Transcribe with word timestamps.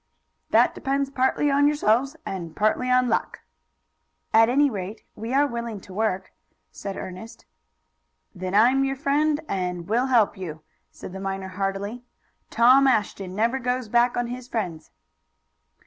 "That 0.49 0.73
depends 0.73 1.11
partly 1.11 1.51
on 1.51 1.67
yourselves 1.67 2.15
and 2.25 2.55
partly 2.55 2.89
upon 2.89 3.07
luck." 3.07 3.41
"At 4.33 4.49
any 4.49 4.67
rate, 4.67 5.03
we 5.15 5.31
are 5.31 5.45
willing 5.45 5.79
to 5.81 5.93
work," 5.93 6.33
said 6.71 6.97
Ernest. 6.97 7.45
"Then 8.33 8.55
I'm 8.55 8.83
your 8.83 8.95
friend, 8.95 9.41
and 9.47 9.87
will 9.87 10.07
help 10.07 10.35
you," 10.35 10.63
said 10.89 11.13
the 11.13 11.19
miner 11.19 11.49
heartily. 11.49 12.03
"Tom 12.49 12.87
Ashton 12.87 13.35
never 13.35 13.59
goes 13.59 13.89
back 13.89 14.17
on 14.17 14.25
his 14.25 14.47
friends." 14.47 14.89